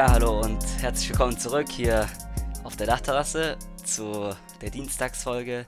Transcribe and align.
Ja, 0.00 0.12
hallo 0.12 0.40
und 0.40 0.64
herzlich 0.80 1.10
willkommen 1.10 1.38
zurück 1.38 1.70
hier 1.70 2.08
auf 2.64 2.74
der 2.74 2.86
Dachterrasse 2.86 3.58
zu 3.84 4.34
der 4.62 4.70
Dienstagsfolge 4.70 5.66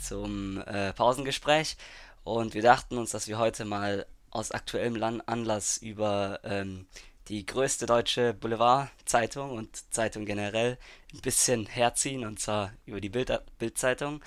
zum 0.00 0.62
äh, 0.68 0.92
Pausengespräch. 0.92 1.76
Und 2.22 2.54
wir 2.54 2.62
dachten 2.62 2.96
uns, 2.96 3.10
dass 3.10 3.26
wir 3.26 3.38
heute 3.38 3.64
mal 3.64 4.06
aus 4.30 4.52
aktuellem 4.52 4.94
Lan 4.94 5.20
Anlass 5.22 5.78
über 5.78 6.38
ähm, 6.44 6.86
die 7.26 7.44
größte 7.44 7.86
deutsche 7.86 8.34
Boulevardzeitung 8.34 9.50
und 9.50 9.92
Zeitung 9.92 10.26
generell 10.26 10.78
ein 11.12 11.20
bisschen 11.20 11.66
herziehen, 11.66 12.24
und 12.24 12.38
zwar 12.38 12.72
über 12.86 13.00
die 13.00 13.08
Bild 13.08 13.36
Bildzeitung. 13.58 14.22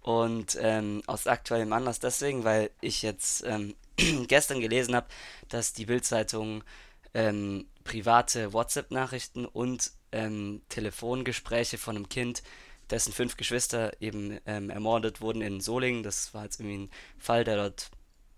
Und 0.00 0.56
ähm, 0.58 1.02
aus 1.06 1.26
aktuellem 1.26 1.74
Anlass 1.74 2.00
deswegen, 2.00 2.44
weil 2.44 2.70
ich 2.80 3.02
jetzt 3.02 3.44
ähm, 3.44 3.74
gestern 4.26 4.62
gelesen 4.62 4.96
habe, 4.96 5.08
dass 5.50 5.74
die 5.74 5.84
Bildzeitung 5.84 6.64
ähm, 7.12 7.66
private 7.86 8.52
WhatsApp-Nachrichten 8.52 9.46
und 9.46 9.92
ähm, 10.12 10.62
Telefongespräche 10.68 11.78
von 11.78 11.96
einem 11.96 12.08
Kind, 12.08 12.42
dessen 12.90 13.12
fünf 13.12 13.36
Geschwister 13.36 13.92
eben 14.00 14.38
ähm, 14.44 14.70
ermordet 14.70 15.20
wurden 15.20 15.40
in 15.40 15.60
Solingen. 15.60 16.02
Das 16.02 16.34
war 16.34 16.44
jetzt 16.44 16.60
irgendwie 16.60 16.86
ein 16.86 16.90
Fall, 17.18 17.44
der 17.44 17.56
dort 17.56 17.90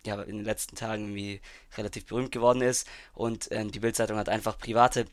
ja 0.06 0.20
in 0.22 0.36
den 0.36 0.44
letzten 0.44 0.76
Tagen 0.76 1.04
irgendwie 1.04 1.40
relativ 1.76 2.06
berühmt 2.06 2.32
geworden 2.32 2.62
ist. 2.62 2.86
Und 3.14 3.48
ähm, 3.50 3.72
die 3.72 3.80
Bildzeitung 3.80 4.18
hat 4.18 4.28
einfach 4.28 4.58
private 4.58 5.06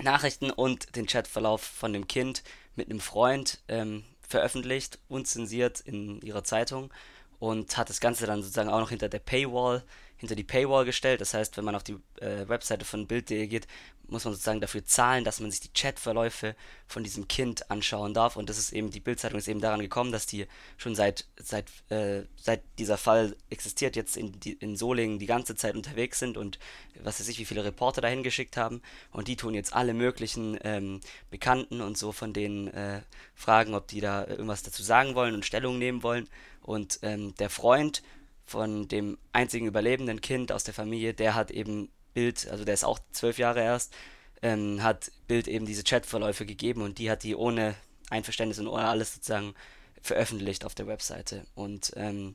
Nachrichten 0.00 0.50
und 0.50 0.96
den 0.96 1.06
Chatverlauf 1.06 1.62
von 1.62 1.92
dem 1.92 2.06
Kind 2.06 2.42
mit 2.76 2.88
einem 2.88 3.00
Freund 3.00 3.62
ähm, 3.68 4.04
veröffentlicht, 4.26 4.98
unzensiert 5.08 5.80
in 5.80 6.20
ihrer 6.22 6.44
Zeitung 6.44 6.92
und 7.38 7.76
hat 7.76 7.88
das 7.88 8.00
Ganze 8.00 8.26
dann 8.26 8.42
sozusagen 8.42 8.70
auch 8.70 8.80
noch 8.80 8.90
hinter 8.90 9.08
der 9.08 9.18
Paywall 9.18 9.84
hinter 10.22 10.36
die 10.36 10.44
Paywall 10.44 10.84
gestellt. 10.84 11.20
Das 11.20 11.34
heißt, 11.34 11.56
wenn 11.56 11.64
man 11.64 11.74
auf 11.74 11.82
die 11.82 11.96
äh, 12.20 12.48
Webseite 12.48 12.84
von 12.84 13.08
Bild.de 13.08 13.48
geht, 13.48 13.66
muss 14.06 14.24
man 14.24 14.34
sozusagen 14.34 14.60
dafür 14.60 14.84
zahlen, 14.84 15.24
dass 15.24 15.40
man 15.40 15.50
sich 15.50 15.60
die 15.60 15.72
Chatverläufe 15.72 16.54
von 16.86 17.02
diesem 17.02 17.26
Kind 17.26 17.70
anschauen 17.70 18.14
darf. 18.14 18.36
Und 18.36 18.48
das 18.48 18.58
ist 18.58 18.72
eben, 18.72 18.90
die 18.90 19.00
Bildzeitung 19.00 19.38
ist 19.38 19.48
eben 19.48 19.60
daran 19.60 19.80
gekommen, 19.80 20.12
dass 20.12 20.26
die 20.26 20.46
schon 20.76 20.94
seit, 20.94 21.26
seit, 21.40 21.70
äh, 21.88 22.22
seit 22.36 22.62
dieser 22.78 22.98
Fall 22.98 23.34
existiert, 23.50 23.96
jetzt 23.96 24.16
in, 24.16 24.38
die, 24.38 24.52
in 24.52 24.76
Solingen 24.76 25.18
die 25.18 25.26
ganze 25.26 25.56
Zeit 25.56 25.74
unterwegs 25.74 26.20
sind 26.20 26.36
und 26.36 26.60
was 27.02 27.18
weiß 27.18 27.28
ich, 27.28 27.38
wie 27.40 27.44
viele 27.44 27.64
Reporter 27.64 28.00
dahin 28.00 28.22
geschickt 28.22 28.56
haben. 28.56 28.80
Und 29.10 29.26
die 29.26 29.36
tun 29.36 29.54
jetzt 29.54 29.72
alle 29.72 29.92
möglichen 29.92 30.56
ähm, 30.62 31.00
Bekannten 31.30 31.80
und 31.80 31.98
so 31.98 32.12
von 32.12 32.32
denen 32.32 32.68
äh, 32.68 33.02
fragen, 33.34 33.74
ob 33.74 33.88
die 33.88 34.00
da 34.00 34.24
irgendwas 34.26 34.62
dazu 34.62 34.84
sagen 34.84 35.16
wollen 35.16 35.34
und 35.34 35.44
Stellung 35.44 35.78
nehmen 35.78 36.04
wollen. 36.04 36.28
Und 36.60 37.00
ähm, 37.02 37.34
der 37.36 37.50
Freund 37.50 38.02
von 38.44 38.88
dem 38.88 39.18
einzigen 39.32 39.66
überlebenden 39.66 40.20
Kind 40.20 40.52
aus 40.52 40.64
der 40.64 40.74
Familie, 40.74 41.14
der 41.14 41.34
hat 41.34 41.50
eben 41.50 41.90
Bild, 42.14 42.48
also 42.48 42.64
der 42.64 42.74
ist 42.74 42.84
auch 42.84 42.98
zwölf 43.12 43.38
Jahre 43.38 43.60
erst, 43.60 43.94
ähm, 44.42 44.82
hat 44.82 45.10
Bild 45.28 45.48
eben 45.48 45.66
diese 45.66 45.84
Chatverläufe 45.84 46.44
gegeben 46.44 46.82
und 46.82 46.98
die 46.98 47.10
hat 47.10 47.22
die 47.22 47.34
ohne 47.34 47.74
Einverständnis 48.10 48.58
und 48.58 48.68
ohne 48.68 48.86
alles 48.86 49.14
sozusagen 49.14 49.54
veröffentlicht 50.02 50.64
auf 50.64 50.74
der 50.74 50.86
Webseite. 50.86 51.46
Und 51.54 51.92
ähm, 51.96 52.34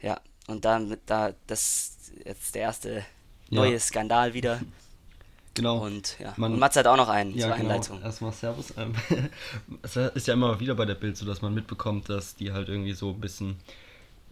ja, 0.00 0.20
und 0.46 0.64
dann 0.64 0.96
da 1.06 1.34
das 1.46 1.96
jetzt 2.24 2.54
der 2.54 2.62
erste 2.62 3.04
neue 3.50 3.74
ja. 3.74 3.78
Skandal 3.78 4.34
wieder. 4.34 4.60
Genau. 5.54 5.84
Und 5.84 6.18
ja, 6.18 6.34
man, 6.36 6.54
und 6.54 6.58
Mats 6.58 6.76
hat 6.76 6.86
auch 6.86 6.96
noch 6.96 7.08
einen 7.08 7.32
ja, 7.34 7.46
zur 7.46 7.56
genau. 7.56 7.70
Einleitung. 7.70 8.02
Erstmal 8.02 8.32
Servus. 8.32 8.74
Es 9.82 9.96
ist 9.96 10.26
ja 10.26 10.34
immer 10.34 10.58
wieder 10.58 10.74
bei 10.74 10.84
der 10.84 10.96
Bild 10.96 11.16
so, 11.16 11.24
dass 11.24 11.42
man 11.42 11.54
mitbekommt, 11.54 12.08
dass 12.08 12.34
die 12.34 12.52
halt 12.52 12.68
irgendwie 12.68 12.92
so 12.92 13.10
ein 13.10 13.20
bisschen 13.20 13.56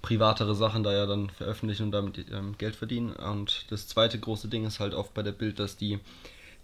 privatere 0.03 0.55
Sachen 0.55 0.83
da 0.83 0.93
ja 0.93 1.07
dann 1.07 1.31
veröffentlichen 1.31 1.85
und 1.85 1.93
damit 1.93 2.27
ähm, 2.33 2.57
Geld 2.59 2.77
verdienen. 2.77 3.13
Und 3.13 3.67
das 3.71 3.87
zweite 3.87 4.19
große 4.19 4.49
Ding 4.49 4.67
ist 4.67 4.81
halt 4.81 4.95
oft 4.95 5.15
bei 5.15 5.23
der 5.23 5.33
Bild, 5.33 5.59
dass 5.59 5.77
die 5.77 6.01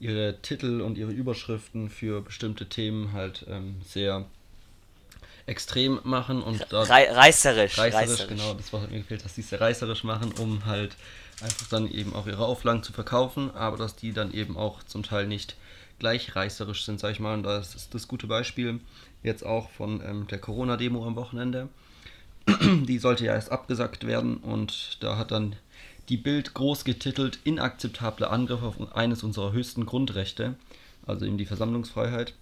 ihre 0.00 0.37
Titel 0.43 0.81
und 0.81 0.99
ihre 0.99 1.12
Überschriften 1.12 1.88
für 1.88 2.21
bestimmte 2.21 2.66
Themen 2.66 3.12
halt 3.12 3.47
ähm, 3.48 3.81
sehr 3.84 4.27
extrem 5.47 5.98
machen 6.04 6.43
und 6.43 6.66
da 6.71 6.82
reißerisch, 6.82 7.78
reißerisch, 7.78 7.78
reißerisch, 7.78 8.27
genau, 8.28 8.54
das 8.54 8.72
was 8.72 8.91
mir 8.91 8.98
gefehlt, 8.98 9.25
dass 9.25 9.34
sie 9.34 9.41
es 9.41 9.48
sehr 9.48 9.60
reißerisch 9.60 10.04
machen, 10.04 10.32
um 10.38 10.66
halt 10.66 10.94
einfach 11.41 11.66
dann 11.69 11.91
eben 11.91 12.15
auch 12.15 12.27
ihre 12.27 12.44
Auflagen 12.44 12.82
zu 12.82 12.93
verkaufen, 12.93 13.50
aber 13.53 13.78
dass 13.78 13.97
die 13.97 14.12
dann 14.12 14.32
eben 14.32 14.59
auch 14.59 14.82
zum 14.82 15.03
Teil 15.03 15.27
nicht 15.27 15.56
gleich 15.98 16.37
reißerisch 16.37 16.84
sind, 16.84 17.00
sag 17.00 17.12
ich 17.12 17.21
mal. 17.21 17.34
Und 17.34 17.44
das 17.44 17.75
ist 17.75 17.94
das 17.94 18.09
gute 18.09 18.27
Beispiel 18.27 18.81
jetzt 19.22 19.44
auch 19.44 19.71
von 19.71 20.03
ähm, 20.04 20.27
der 20.28 20.38
Corona-Demo 20.38 21.06
am 21.06 21.16
Wochenende 21.16 21.69
die 22.86 22.98
sollte 22.98 23.25
ja 23.25 23.34
erst 23.34 23.53
abgesagt 23.53 24.06
werden 24.06 24.38
und 24.38 24.97
da 25.00 25.16
hat 25.16 25.31
dann 25.31 25.56
die 26.09 26.16
Bild 26.16 26.54
groß 26.54 26.84
getitelt 26.84 27.38
inakzeptable 27.44 28.31
Angriffe 28.31 28.66
auf 28.66 28.97
eines 28.97 29.22
unserer 29.22 29.53
höchsten 29.53 29.84
Grundrechte, 29.84 30.54
also 31.06 31.26
eben 31.26 31.38
die 31.38 31.47
Versammlungsfreiheit 31.47 32.34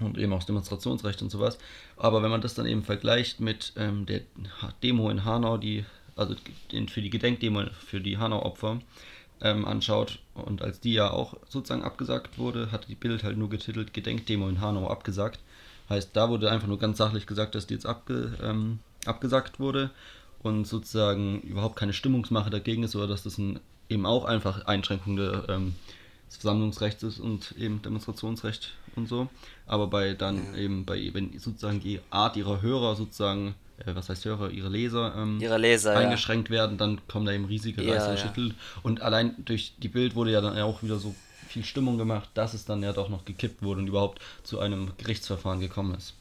und 0.00 0.18
eben 0.18 0.32
auch 0.32 0.38
das 0.38 0.46
Demonstrationsrecht 0.46 1.22
und 1.22 1.30
sowas. 1.30 1.58
Aber 1.96 2.22
wenn 2.22 2.30
man 2.30 2.40
das 2.40 2.54
dann 2.54 2.66
eben 2.66 2.82
vergleicht 2.82 3.40
mit 3.40 3.72
ähm, 3.76 4.06
der 4.06 4.20
Demo 4.82 5.10
in 5.10 5.24
Hanau, 5.24 5.56
die 5.56 5.84
also 6.16 6.34
für 6.88 7.00
die 7.00 7.10
Gedenkdemo 7.10 7.64
für 7.86 8.00
die 8.00 8.18
Hanau-Opfer 8.18 8.80
ähm, 9.40 9.64
anschaut 9.64 10.18
und 10.34 10.60
als 10.60 10.80
die 10.80 10.92
ja 10.92 11.10
auch 11.10 11.34
sozusagen 11.48 11.82
abgesagt 11.82 12.38
wurde, 12.38 12.72
hat 12.72 12.88
die 12.88 12.94
Bild 12.94 13.24
halt 13.24 13.38
nur 13.38 13.48
getitelt 13.48 13.94
Gedenkdemo 13.94 14.48
in 14.48 14.60
Hanau 14.60 14.88
abgesagt. 14.88 15.38
Heißt, 15.88 16.10
da 16.12 16.28
wurde 16.28 16.50
einfach 16.50 16.68
nur 16.68 16.78
ganz 16.78 16.98
sachlich 16.98 17.26
gesagt, 17.26 17.54
dass 17.54 17.66
die 17.66 17.74
jetzt 17.74 17.86
abge, 17.86 18.32
ähm, 18.42 18.80
abgesagt 19.06 19.60
wurde 19.60 19.90
und 20.42 20.66
sozusagen 20.66 21.40
überhaupt 21.42 21.76
keine 21.76 21.92
Stimmungsmache 21.92 22.50
dagegen 22.50 22.82
ist 22.82 22.96
oder 22.96 23.06
dass 23.06 23.22
das 23.22 23.38
ein, 23.38 23.60
eben 23.88 24.06
auch 24.06 24.24
einfach 24.24 24.66
Einschränkung 24.66 25.16
der, 25.16 25.48
ähm, 25.48 25.74
des 26.28 26.36
Versammlungsrechts 26.36 27.02
ist 27.02 27.18
und 27.18 27.54
eben 27.58 27.82
Demonstrationsrecht 27.82 28.72
und 28.96 29.08
so. 29.08 29.28
Aber 29.66 29.88
bei 29.88 30.14
dann 30.14 30.54
ja. 30.54 30.58
eben 30.60 30.84
bei, 30.84 31.10
wenn 31.12 31.38
sozusagen 31.38 31.80
die 31.80 32.00
Art 32.10 32.36
ihrer 32.36 32.62
Hörer 32.62 32.96
sozusagen, 32.96 33.54
äh, 33.84 33.94
was 33.94 34.08
heißt 34.08 34.24
Hörer, 34.24 34.50
ihre 34.50 34.68
Leser, 34.68 35.14
ähm, 35.16 35.38
ihre 35.40 35.58
Leser 35.58 35.96
eingeschränkt 35.96 36.48
ja. 36.48 36.54
werden, 36.54 36.78
dann 36.78 37.00
kommen 37.08 37.26
da 37.26 37.32
eben 37.32 37.44
riesige 37.46 37.82
ja, 37.82 38.16
Schüttel. 38.16 38.54
Und 38.82 39.02
allein 39.02 39.34
durch 39.44 39.74
die 39.78 39.88
Bild 39.88 40.14
wurde 40.14 40.32
ja 40.32 40.40
dann 40.40 40.56
auch 40.58 40.82
wieder 40.82 40.98
so 40.98 41.14
viel 41.48 41.64
Stimmung 41.64 41.98
gemacht, 41.98 42.30
dass 42.34 42.54
es 42.54 42.64
dann 42.64 42.82
ja 42.82 42.92
doch 42.92 43.08
noch 43.08 43.24
gekippt 43.24 43.62
wurde 43.62 43.80
und 43.80 43.88
überhaupt 43.88 44.20
zu 44.44 44.60
einem 44.60 44.92
Gerichtsverfahren 44.98 45.60
gekommen 45.60 45.94
ist. 45.94 46.14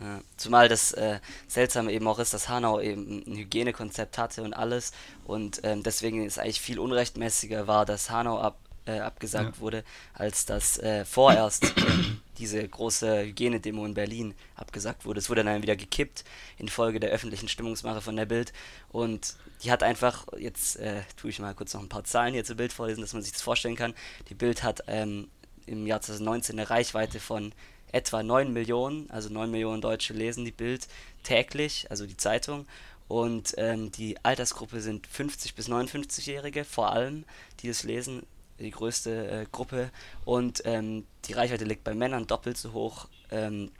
Ja, 0.00 0.20
zumal 0.36 0.68
das 0.68 0.92
äh, 0.92 1.20
Seltsame 1.48 1.92
eben 1.92 2.06
auch 2.06 2.18
ist, 2.18 2.34
dass 2.34 2.48
Hanau 2.48 2.80
eben 2.80 3.22
ein 3.26 3.36
Hygienekonzept 3.36 4.18
hatte 4.18 4.42
und 4.42 4.54
alles 4.54 4.92
und 5.24 5.60
ähm, 5.64 5.82
deswegen 5.82 6.24
ist 6.24 6.38
eigentlich 6.38 6.60
viel 6.60 6.78
unrechtmäßiger 6.78 7.66
war, 7.66 7.86
dass 7.86 8.10
Hanau 8.10 8.38
ab, 8.38 8.58
äh, 8.86 8.98
abgesagt 8.98 9.56
ja. 9.56 9.60
wurde, 9.60 9.84
als 10.14 10.46
dass 10.46 10.78
äh, 10.78 11.04
vorerst 11.04 11.72
diese 12.38 12.66
große 12.66 13.26
Hygienedemo 13.26 13.84
in 13.84 13.94
Berlin 13.94 14.34
abgesagt 14.56 15.04
wurde. 15.04 15.20
Es 15.20 15.30
wurde 15.30 15.44
dann 15.44 15.62
wieder 15.62 15.76
gekippt 15.76 16.24
infolge 16.58 16.98
der 16.98 17.10
öffentlichen 17.10 17.48
Stimmungsmache 17.48 18.00
von 18.00 18.16
der 18.16 18.26
Bild 18.26 18.52
und 18.90 19.36
die 19.62 19.70
hat 19.70 19.82
einfach, 19.82 20.26
jetzt 20.38 20.76
äh, 20.76 21.02
tue 21.16 21.30
ich 21.30 21.38
mal 21.38 21.54
kurz 21.54 21.74
noch 21.74 21.82
ein 21.82 21.88
paar 21.88 22.04
Zahlen 22.04 22.34
hier 22.34 22.44
zu 22.44 22.56
Bild 22.56 22.72
vorlesen, 22.72 23.02
dass 23.02 23.12
man 23.12 23.22
sich 23.22 23.32
das 23.32 23.42
vorstellen 23.42 23.76
kann. 23.76 23.94
Die 24.28 24.34
Bild 24.34 24.64
hat 24.64 24.82
ähm, 24.88 25.28
im 25.66 25.86
Jahr 25.86 26.00
2019 26.00 26.58
eine 26.58 26.68
Reichweite 26.68 27.20
von 27.20 27.52
etwa 27.92 28.22
9 28.22 28.52
Millionen, 28.52 29.10
also 29.10 29.28
9 29.28 29.50
Millionen 29.50 29.82
Deutsche 29.82 30.14
lesen 30.14 30.44
die 30.44 30.50
Bild 30.50 30.88
täglich, 31.22 31.86
also 31.90 32.06
die 32.06 32.16
Zeitung. 32.16 32.66
Und 33.08 33.54
ähm, 33.58 33.92
die 33.92 34.16
Altersgruppe 34.24 34.80
sind 34.80 35.06
50 35.06 35.54
bis 35.54 35.68
59-Jährige, 35.68 36.64
vor 36.64 36.92
allem, 36.92 37.24
die 37.60 37.68
das 37.68 37.82
lesen, 37.82 38.24
die 38.58 38.70
größte 38.70 39.30
äh, 39.30 39.46
Gruppe. 39.52 39.90
Und 40.24 40.62
ähm, 40.64 41.06
die 41.26 41.34
Reichweite 41.34 41.64
liegt 41.64 41.84
bei 41.84 41.94
Männern 41.94 42.26
doppelt 42.26 42.56
so 42.56 42.72
hoch 42.72 43.08
ähm, 43.30 43.70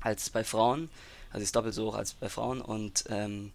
als 0.00 0.30
bei 0.30 0.42
Frauen. 0.42 0.90
Also 1.32 1.44
ist 1.44 1.54
doppelt 1.54 1.74
so 1.74 1.86
hoch 1.86 1.94
als 1.94 2.14
bei 2.14 2.28
Frauen. 2.28 2.60
Und 2.60 3.04
ähm, 3.08 3.52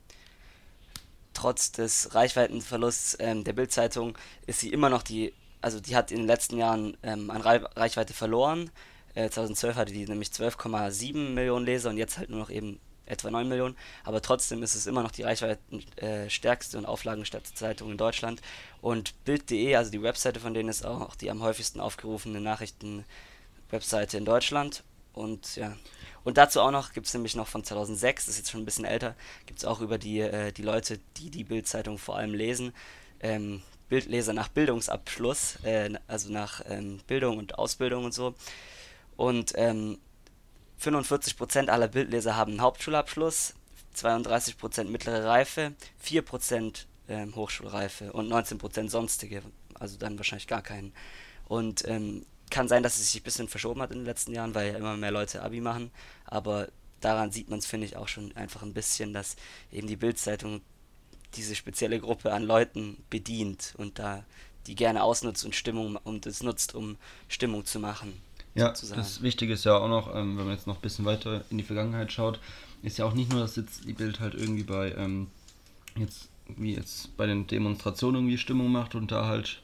trotz 1.33 1.71
des 1.73 2.15
Reichweitenverlusts 2.15 3.17
ähm, 3.19 3.43
der 3.43 3.53
Bildzeitung 3.53 4.17
ist 4.47 4.61
sie 4.61 4.69
immer 4.69 4.89
noch 4.89 5.03
die, 5.03 5.33
also 5.61 5.81
die 5.81 5.95
hat 5.95 6.11
in 6.11 6.19
den 6.19 6.27
letzten 6.27 6.57
Jahren 6.57 6.95
ähm, 7.03 7.29
an 7.29 7.41
Reichweite 7.41 8.13
verloren. 8.13 8.71
2012 9.15 9.75
äh, 9.75 9.79
hatte 9.79 9.93
die 9.93 10.05
nämlich 10.05 10.29
12,7 10.29 11.33
Millionen 11.33 11.65
Leser 11.65 11.89
und 11.89 11.97
jetzt 11.97 12.17
halt 12.17 12.29
nur 12.29 12.39
noch 12.39 12.49
eben 12.49 12.79
etwa 13.05 13.31
9 13.31 13.47
Millionen. 13.47 13.75
Aber 14.03 14.21
trotzdem 14.21 14.63
ist 14.63 14.75
es 14.75 14.87
immer 14.87 15.03
noch 15.03 15.11
die 15.11 15.23
reichweitenstärkste 15.23 16.77
äh, 16.77 16.79
und 16.79 16.85
auflagenstärkste 16.85 17.55
Zeitung 17.55 17.91
in 17.91 17.97
Deutschland. 17.97 18.41
Und 18.81 19.13
Bild.de, 19.25 19.75
also 19.75 19.91
die 19.91 20.01
Webseite 20.01 20.39
von 20.39 20.53
denen, 20.53 20.69
ist 20.69 20.85
auch 20.85 21.15
die 21.15 21.31
am 21.31 21.41
häufigsten 21.41 21.79
aufgerufene 21.79 22.41
Nachrichten-Webseite 22.41 24.17
in 24.17 24.25
Deutschland. 24.25 24.83
Und 25.13 25.55
ja. 25.55 25.75
Und 26.23 26.37
dazu 26.37 26.59
auch 26.59 26.71
noch, 26.71 26.91
gibt 26.91 27.07
es 27.07 27.13
nämlich 27.13 27.35
noch 27.35 27.47
von 27.47 27.63
2006, 27.63 28.25
das 28.25 28.33
ist 28.33 28.39
jetzt 28.39 28.51
schon 28.51 28.61
ein 28.61 28.65
bisschen 28.65 28.83
älter, 28.83 29.15
gibt 29.45 29.59
es 29.59 29.65
auch 29.65 29.79
über 29.79 29.99
die, 29.99 30.21
äh, 30.21 30.51
die 30.51 30.63
Leute, 30.63 30.99
die 31.17 31.29
die 31.29 31.43
Bild-Zeitung 31.43 31.99
vor 31.99 32.17
allem 32.17 32.33
lesen, 32.33 32.73
ähm, 33.19 33.61
Bildleser 33.89 34.33
nach 34.33 34.47
Bildungsabschluss, 34.47 35.57
äh, 35.63 35.91
also 36.07 36.33
nach 36.33 36.61
ähm, 36.67 36.99
Bildung 37.05 37.37
und 37.37 37.59
Ausbildung 37.59 38.05
und 38.05 38.13
so. 38.13 38.33
Und 39.17 39.53
ähm, 39.55 39.97
45% 40.81 41.67
aller 41.67 41.87
Bildleser 41.87 42.35
haben 42.35 42.51
einen 42.51 42.61
Hauptschulabschluss, 42.61 43.53
32% 43.95 44.85
mittlere 44.85 45.25
Reife, 45.25 45.73
4% 46.05 46.85
ähm, 47.07 47.35
Hochschulreife 47.35 48.11
und 48.11 48.31
19% 48.31 48.89
sonstige, 48.89 49.41
also 49.75 49.97
dann 49.97 50.17
wahrscheinlich 50.17 50.47
gar 50.47 50.61
keinen. 50.61 50.93
Und 51.47 51.87
ähm, 51.87 52.25
kann 52.49 52.67
sein, 52.67 52.83
dass 52.83 52.97
es 52.97 53.11
sich 53.11 53.21
ein 53.21 53.23
bisschen 53.23 53.47
verschoben 53.47 53.81
hat 53.81 53.91
in 53.91 53.99
den 53.99 54.05
letzten 54.05 54.33
Jahren, 54.33 54.53
weil 54.53 54.71
ja 54.71 54.77
immer 54.77 54.97
mehr 54.97 55.11
Leute 55.11 55.41
Abi 55.41 55.61
machen. 55.61 55.91
Aber 56.25 56.67
daran 57.01 57.31
sieht 57.31 57.49
man 57.49 57.59
es, 57.59 57.65
finde 57.65 57.85
ich, 57.87 57.97
auch 57.97 58.07
schon 58.07 58.35
einfach 58.35 58.61
ein 58.61 58.73
bisschen, 58.73 59.13
dass 59.13 59.35
eben 59.71 59.87
die 59.87 59.95
Bildzeitung 59.95 60.61
diese 61.35 61.55
spezielle 61.55 61.99
Gruppe 61.99 62.33
an 62.33 62.43
Leuten 62.43 63.03
bedient 63.09 63.73
und 63.77 63.99
da 63.99 64.23
die 64.67 64.75
gerne 64.75 65.03
ausnutzt 65.03 65.45
und 65.45 65.55
Stimmung 65.55 65.95
und 65.97 66.25
es 66.25 66.41
nutzt, 66.41 66.73
um 66.73 66.97
Stimmung 67.27 67.65
zu 67.65 67.79
machen. 67.79 68.19
Ja, 68.55 68.67
sozusagen. 68.67 69.01
das 69.01 69.21
Wichtige 69.21 69.53
ist 69.53 69.65
ja 69.65 69.77
auch 69.77 69.89
noch, 69.89 70.15
ähm, 70.15 70.37
wenn 70.37 70.45
man 70.45 70.55
jetzt 70.55 70.67
noch 70.67 70.75
ein 70.75 70.81
bisschen 70.81 71.05
weiter 71.05 71.43
in 71.49 71.57
die 71.57 71.63
Vergangenheit 71.63 72.11
schaut, 72.11 72.39
ist 72.81 72.97
ja 72.97 73.05
auch 73.05 73.13
nicht 73.13 73.31
nur, 73.31 73.41
dass 73.41 73.55
jetzt 73.55 73.85
die 73.85 73.93
Bild 73.93 74.19
halt 74.19 74.33
irgendwie 74.33 74.63
bei 74.63 74.93
ähm, 74.93 75.27
jetzt 75.97 76.29
wie 76.47 76.75
jetzt 76.75 77.15
bei 77.17 77.25
den 77.25 77.47
Demonstrationen 77.47 78.21
irgendwie 78.21 78.37
Stimmung 78.37 78.71
macht 78.71 78.95
und 78.95 79.11
da 79.11 79.25
halt 79.25 79.61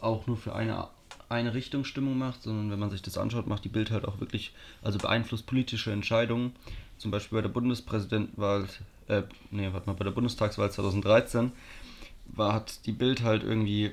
auch 0.00 0.26
nur 0.26 0.36
für 0.36 0.54
eine 0.54 0.88
eine 1.32 1.54
Richtung 1.54 1.84
Stimmung 1.84 2.18
macht, 2.18 2.42
sondern 2.42 2.70
wenn 2.70 2.78
man 2.78 2.90
sich 2.90 3.02
das 3.02 3.16
anschaut, 3.16 3.46
macht 3.46 3.64
die 3.64 3.70
Bild 3.70 3.90
halt 3.90 4.06
auch 4.06 4.20
wirklich, 4.20 4.52
also 4.82 4.98
beeinflusst 4.98 5.46
politische 5.46 5.90
Entscheidungen. 5.90 6.52
Zum 6.98 7.10
Beispiel 7.10 7.38
bei 7.38 7.42
der 7.42 7.48
Bundespräsidentenwahl, 7.48 8.68
äh, 9.08 9.22
nee, 9.50 9.70
warte 9.72 9.86
mal, 9.88 9.96
bei 9.96 10.04
der 10.04 10.10
Bundestagswahl 10.10 10.70
2013 10.70 11.52
war, 12.26 12.52
hat 12.52 12.86
die 12.86 12.92
Bild 12.92 13.22
halt 13.22 13.42
irgendwie 13.42 13.92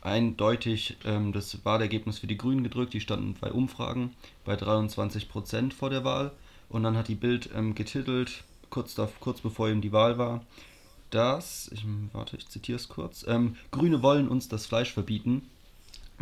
eindeutig 0.00 0.96
ähm, 1.04 1.32
das 1.32 1.64
Wahlergebnis 1.64 2.18
für 2.18 2.26
die 2.26 2.38
Grünen 2.38 2.62
gedrückt. 2.62 2.94
Die 2.94 3.00
standen 3.00 3.34
bei 3.40 3.52
Umfragen 3.52 4.14
bei 4.44 4.56
23 4.56 5.28
Prozent 5.28 5.74
vor 5.74 5.90
der 5.90 6.04
Wahl. 6.04 6.32
Und 6.68 6.82
dann 6.82 6.96
hat 6.96 7.08
die 7.08 7.14
Bild 7.14 7.50
ähm, 7.54 7.74
getitelt, 7.74 8.44
kurz, 8.70 8.94
da, 8.94 9.08
kurz 9.20 9.40
bevor 9.40 9.68
eben 9.68 9.82
die 9.82 9.92
Wahl 9.92 10.18
war, 10.18 10.44
dass, 11.10 11.70
ich, 11.72 11.84
warte, 12.12 12.36
ich 12.38 12.48
zitiere 12.48 12.76
es 12.76 12.88
kurz, 12.88 13.24
ähm, 13.28 13.56
Grüne 13.70 14.02
wollen 14.02 14.28
uns 14.28 14.48
das 14.48 14.64
Fleisch 14.64 14.92
verbieten 14.92 15.42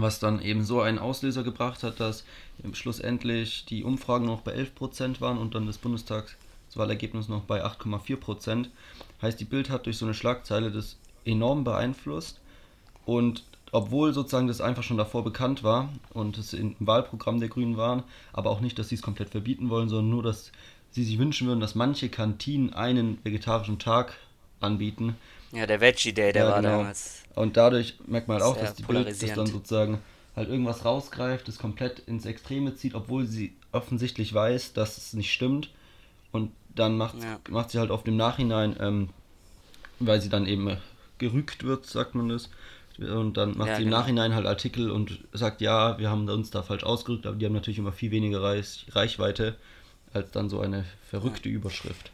was 0.03 0.19
dann 0.19 0.41
eben 0.41 0.65
so 0.65 0.81
einen 0.81 0.99
Auslöser 0.99 1.43
gebracht 1.43 1.83
hat, 1.83 2.01
dass 2.01 2.25
schlussendlich 2.73 3.65
die 3.67 3.85
Umfragen 3.85 4.27
noch 4.27 4.43
bei 4.43 4.55
11% 4.55 5.21
waren 5.21 5.39
und 5.39 5.55
dann 5.55 5.67
das 5.67 5.79
Bundestagswahlergebnis 5.79 7.29
noch 7.29 7.43
bei 7.43 7.65
8,4%. 7.65 8.67
Heißt, 9.23 9.41
die 9.41 9.45
Bild 9.45 9.71
hat 9.71 9.87
durch 9.87 9.99
so 9.99 10.07
eine 10.07 10.15
Schlagzeile 10.15 10.71
das 10.71 10.97
enorm 11.25 11.65
beeinflusst 11.65 12.41
und 13.05 13.45
obwohl 13.73 14.13
sozusagen 14.13 14.49
das 14.49 14.61
einfach 14.61 14.83
schon 14.83 14.97
davor 14.97 15.25
bekannt 15.25 15.63
war 15.63 15.89
und 16.13 16.39
es 16.39 16.53
im 16.53 16.77
Wahlprogramm 16.81 17.41
der 17.41 17.49
Grünen 17.49 17.77
waren, 17.77 18.03
aber 18.33 18.51
auch 18.51 18.61
nicht, 18.61 18.79
dass 18.79 18.89
sie 18.89 18.97
es 18.97 19.03
komplett 19.03 19.31
verbieten 19.31 19.71
wollen, 19.71 19.89
sondern 19.89 20.11
nur, 20.11 20.23
dass 20.23 20.53
sie 20.91 21.05
sich 21.05 21.19
wünschen 21.19 21.47
würden, 21.47 21.61
dass 21.61 21.75
manche 21.75 22.09
Kantinen 22.09 22.73
einen 22.73 23.19
vegetarischen 23.25 23.79
Tag 23.79 24.17
anbieten, 24.61 25.17
ja, 25.53 25.67
der 25.67 25.81
Veggie 25.81 26.13
Day, 26.13 26.33
der 26.33 26.45
ja, 26.45 26.51
war 26.51 26.63
genau. 26.63 26.79
damals. 26.79 27.25
Und 27.35 27.57
dadurch 27.57 27.95
merkt 28.07 28.29
man 28.29 28.37
halt 28.41 28.45
auch, 28.45 28.57
dass 28.57 28.75
die 28.75 28.83
Bild 28.85 29.09
das 29.09 29.19
dann 29.19 29.47
sozusagen 29.47 29.99
halt 30.37 30.49
irgendwas 30.49 30.85
rausgreift, 30.85 31.49
das 31.49 31.59
komplett 31.59 32.01
ins 32.01 32.25
Extreme 32.25 32.75
zieht, 32.77 32.95
obwohl 32.95 33.27
sie 33.27 33.55
offensichtlich 33.73 34.33
weiß, 34.33 34.75
dass 34.75 34.97
es 34.97 35.13
nicht 35.13 35.33
stimmt. 35.33 35.71
Und 36.31 36.53
dann 36.75 36.97
macht, 36.97 37.21
ja. 37.21 37.41
macht 37.49 37.71
sie 37.71 37.79
halt 37.79 37.91
auf 37.91 38.05
dem 38.05 38.17
Nachhinein, 38.17 38.77
ähm, 38.79 39.09
weil 39.99 40.21
sie 40.21 40.29
dann 40.29 40.47
eben 40.47 40.77
gerügt 41.19 41.65
wird, 41.65 41.87
sagt 41.87 42.15
man 42.15 42.29
das. 42.29 42.49
Und 43.01 43.37
dann 43.37 43.57
macht 43.57 43.69
ja, 43.69 43.77
sie 43.77 43.83
im 43.83 43.89
genau. 43.89 44.01
Nachhinein 44.01 44.35
halt 44.35 44.47
Artikel 44.47 44.91
und 44.91 45.21
sagt, 45.33 45.61
ja, 45.61 45.99
wir 45.99 46.11
haben 46.11 46.29
uns 46.29 46.51
da 46.51 46.63
falsch 46.63 46.85
ausgerückt, 46.85 47.27
aber 47.27 47.37
die 47.37 47.47
haben 47.47 47.55
natürlich 47.55 47.79
immer 47.79 47.93
viel 47.93 48.11
weniger 48.11 48.43
Reich, 48.43 48.87
Reichweite 48.91 49.57
als 50.13 50.31
dann 50.33 50.49
so 50.51 50.61
eine 50.61 50.85
verrückte 51.09 51.49
ja. 51.49 51.55
Überschrift. 51.55 52.11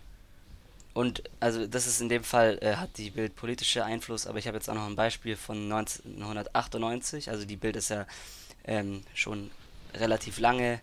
Und 0.92 1.24
also 1.40 1.66
das 1.66 1.86
ist 1.86 2.00
in 2.00 2.08
dem 2.08 2.24
Fall, 2.24 2.58
äh, 2.62 2.76
hat 2.76 2.96
die 2.96 3.10
Bild 3.10 3.36
politische 3.36 3.84
Einfluss, 3.84 4.26
aber 4.26 4.38
ich 4.38 4.46
habe 4.46 4.56
jetzt 4.56 4.70
auch 4.70 4.74
noch 4.74 4.86
ein 4.86 4.96
Beispiel 4.96 5.36
von 5.36 5.70
1998. 5.70 7.30
Also 7.30 7.44
die 7.44 7.56
Bild 7.56 7.76
ist 7.76 7.90
ja 7.90 8.06
ähm, 8.64 9.02
schon 9.12 9.50
relativ 9.94 10.38
lange 10.38 10.80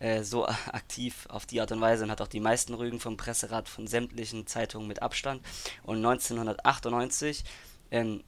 äh, 0.00 0.24
so 0.24 0.46
aktiv 0.72 1.26
auf 1.28 1.46
die 1.46 1.60
Art 1.60 1.70
und 1.70 1.80
Weise 1.80 2.02
und 2.02 2.10
hat 2.10 2.20
auch 2.20 2.28
die 2.28 2.40
meisten 2.40 2.74
Rügen 2.74 2.98
vom 2.98 3.16
Presserat 3.16 3.68
von 3.68 3.86
sämtlichen 3.86 4.48
Zeitungen 4.48 4.88
mit 4.88 5.00
Abstand. 5.00 5.42
Und 5.84 5.98
1998 5.98 7.44
ähm, 7.92 8.24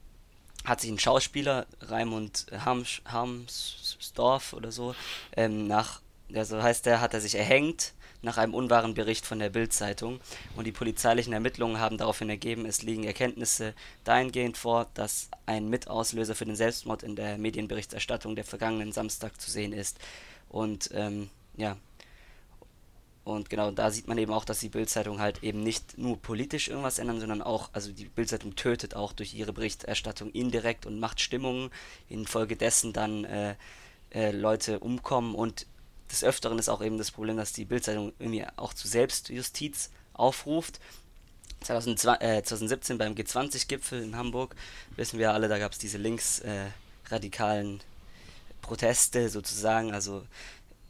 hat 0.65 0.81
sich 0.81 0.91
ein 0.91 0.99
Schauspieler, 0.99 1.65
Raimund 1.81 2.47
Harms, 2.51 3.01
Harmsdorf 3.05 4.53
oder 4.53 4.71
so, 4.71 4.95
ähm, 5.35 5.67
nach, 5.67 6.01
so 6.43 6.61
heißt 6.61 6.85
der, 6.85 7.01
hat 7.01 7.13
er 7.13 7.21
sich 7.21 7.35
erhängt 7.35 7.93
nach 8.21 8.37
einem 8.37 8.53
unwahren 8.53 8.95
Bericht 8.95 9.25
von 9.25 9.39
der 9.39 9.51
Bild-Zeitung 9.51 10.19
und 10.55 10.65
die 10.65 10.71
polizeilichen 10.71 11.31
Ermittlungen 11.31 11.79
haben 11.79 11.97
daraufhin 11.97 12.29
ergeben, 12.29 12.65
es 12.65 12.81
liegen 12.81 13.03
Erkenntnisse 13.03 13.73
dahingehend 14.03 14.57
vor, 14.57 14.87
dass 14.95 15.29
ein 15.45 15.69
Mitauslöser 15.69 16.35
für 16.35 16.45
den 16.45 16.55
Selbstmord 16.55 17.03
in 17.03 17.15
der 17.15 17.37
Medienberichterstattung 17.37 18.35
der 18.35 18.43
vergangenen 18.43 18.91
Samstag 18.91 19.39
zu 19.39 19.51
sehen 19.51 19.73
ist. 19.73 19.99
Und 20.49 20.89
ähm, 20.93 21.29
ja, 21.55 21.77
und 23.25 23.49
genau 23.49 23.71
da 23.71 23.89
sieht 23.89 24.07
man 24.07 24.19
eben 24.19 24.31
auch, 24.31 24.45
dass 24.45 24.59
die 24.59 24.69
Bildzeitung 24.69 25.19
halt 25.19 25.41
eben 25.43 25.61
nicht 25.63 25.97
nur 25.97 26.21
politisch 26.21 26.67
irgendwas 26.67 26.99
ändern, 26.99 27.19
sondern 27.19 27.41
auch, 27.41 27.69
also 27.73 27.91
die 27.91 28.05
Bildzeitung 28.05 28.55
tötet 28.55 28.95
auch 28.95 29.13
durch 29.13 29.33
ihre 29.33 29.51
Berichterstattung 29.51 30.29
indirekt 30.31 30.85
und 30.85 30.99
macht 30.99 31.19
Stimmungen, 31.19 31.71
infolgedessen 32.07 32.93
dann 32.93 33.25
äh, 33.25 33.55
äh, 34.11 34.31
Leute 34.31 34.79
umkommen 34.79 35.33
und 35.33 35.65
des 36.11 36.23
Öfteren 36.23 36.59
ist 36.59 36.69
auch 36.69 36.83
eben 36.83 36.99
das 36.99 37.09
Problem, 37.09 37.35
dass 37.37 37.51
die 37.51 37.65
Bildzeitung 37.65 38.13
irgendwie 38.19 38.45
auch 38.57 38.75
zu 38.75 38.87
Selbstjustiz 38.87 39.89
aufruft. 40.13 40.79
2017 41.61 42.19
äh, 42.21 42.99
beim 42.99 43.13
G20-Gipfel 43.15 44.03
in 44.03 44.15
Hamburg, 44.15 44.55
wissen 44.97 45.17
wir 45.17 45.33
alle, 45.33 45.47
da 45.47 45.57
gab 45.57 45.71
es 45.71 45.79
diese 45.79 45.97
linksradikalen 45.97 47.79
äh, 47.79 47.83
Proteste 48.61 49.29
sozusagen, 49.29 49.93
also 49.93 50.23